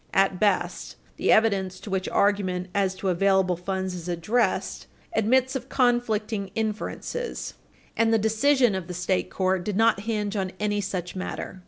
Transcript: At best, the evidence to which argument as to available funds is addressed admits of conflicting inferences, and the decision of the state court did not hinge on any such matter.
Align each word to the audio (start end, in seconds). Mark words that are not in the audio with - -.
At 0.15 0.39
best, 0.39 0.95
the 1.17 1.31
evidence 1.31 1.79
to 1.81 1.91
which 1.91 2.09
argument 2.09 2.69
as 2.73 2.95
to 2.95 3.09
available 3.09 3.55
funds 3.55 3.93
is 3.93 4.09
addressed 4.09 4.87
admits 5.13 5.55
of 5.55 5.69
conflicting 5.69 6.49
inferences, 6.55 7.53
and 7.95 8.11
the 8.11 8.17
decision 8.17 8.73
of 8.73 8.87
the 8.87 8.95
state 8.95 9.29
court 9.29 9.63
did 9.63 9.77
not 9.77 9.99
hinge 9.99 10.35
on 10.35 10.53
any 10.59 10.81
such 10.81 11.15
matter. 11.15 11.59